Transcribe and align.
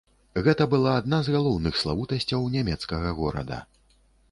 Гэта 0.45 0.65
была 0.71 0.93
адна 1.01 1.19
з 1.27 1.35
галоўных 1.35 1.77
славутасцяў 1.83 2.49
нямецкага 2.57 3.15
горада. 3.21 3.63